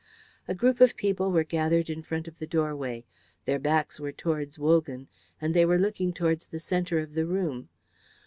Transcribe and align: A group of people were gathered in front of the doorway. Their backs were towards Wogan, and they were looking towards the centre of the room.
A 0.47 0.55
group 0.55 0.81
of 0.81 0.95
people 0.95 1.29
were 1.31 1.43
gathered 1.43 1.87
in 1.87 2.01
front 2.01 2.27
of 2.27 2.39
the 2.39 2.47
doorway. 2.47 3.05
Their 3.45 3.59
backs 3.59 3.99
were 3.99 4.11
towards 4.11 4.57
Wogan, 4.57 5.07
and 5.39 5.53
they 5.53 5.63
were 5.63 5.77
looking 5.77 6.11
towards 6.11 6.47
the 6.47 6.59
centre 6.59 6.97
of 6.97 7.13
the 7.13 7.27
room. 7.27 7.69